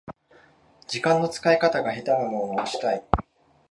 [0.87, 3.03] 時間の使い方が下手なのを直したい